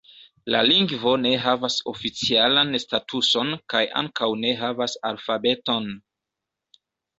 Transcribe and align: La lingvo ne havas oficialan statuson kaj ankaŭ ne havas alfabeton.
La 0.53 0.59
lingvo 0.69 1.11
ne 1.25 1.33
havas 1.43 1.75
oficialan 1.91 2.73
statuson 2.85 3.53
kaj 3.75 3.83
ankaŭ 4.03 4.33
ne 4.47 4.57
havas 4.65 4.99
alfabeton. 5.13 5.89